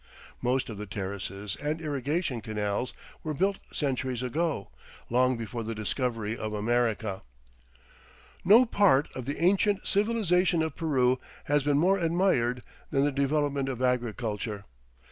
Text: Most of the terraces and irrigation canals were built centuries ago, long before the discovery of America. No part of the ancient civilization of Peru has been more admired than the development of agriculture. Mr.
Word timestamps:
Most 0.41 0.67
of 0.71 0.79
the 0.79 0.87
terraces 0.87 1.55
and 1.57 1.79
irrigation 1.79 2.41
canals 2.41 2.91
were 3.21 3.35
built 3.35 3.59
centuries 3.71 4.23
ago, 4.23 4.71
long 5.11 5.37
before 5.37 5.61
the 5.63 5.75
discovery 5.75 6.35
of 6.35 6.55
America. 6.55 7.21
No 8.43 8.65
part 8.65 9.09
of 9.13 9.25
the 9.25 9.39
ancient 9.39 9.85
civilization 9.87 10.63
of 10.63 10.75
Peru 10.75 11.19
has 11.43 11.61
been 11.61 11.77
more 11.77 11.99
admired 11.99 12.63
than 12.89 13.03
the 13.03 13.11
development 13.11 13.69
of 13.69 13.79
agriculture. 13.79 14.61
Mr. 14.65 14.93